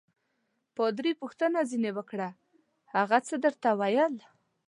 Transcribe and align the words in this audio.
پادري 0.75 1.11
پوښتنه 1.21 1.59
ځینې 1.71 1.91
وکړه: 1.97 2.29
هغه 2.95 3.17
څه 3.27 3.35
درته 3.43 3.69
ویل؟ 3.79 4.15